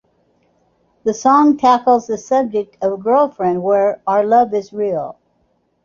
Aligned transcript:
The 1.03 1.13
song 1.13 1.57
tackles 1.57 2.07
the 2.07 2.17
subject 2.17 2.75
of 2.81 2.93
a 2.93 2.97
girlfriend 2.97 3.61
where, 3.61 4.01
our 4.07 4.23
love 4.25 4.51
is 4.51 4.73
real. 4.73 5.19